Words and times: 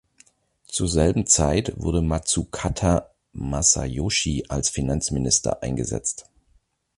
Zur 0.65 0.87
selben 0.89 1.27
Zeit 1.27 1.73
wurde 1.75 2.01
Matsukata 2.01 3.11
Masayoshi 3.33 4.45
als 4.49 4.69
Finanzminister 4.69 5.61
eingesetzt. 5.61 6.27